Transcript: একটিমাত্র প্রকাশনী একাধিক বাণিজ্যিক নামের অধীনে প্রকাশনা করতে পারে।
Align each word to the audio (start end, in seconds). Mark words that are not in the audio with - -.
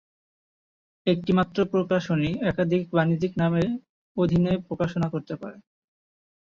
একটিমাত্র 1.07 1.57
প্রকাশনী 1.73 2.29
একাধিক 2.43 2.83
বাণিজ্যিক 2.91 3.33
নামের 3.37 3.69
অধীনে 4.17 4.53
প্রকাশনা 4.67 5.07
করতে 5.13 5.33
পারে। 5.41 5.57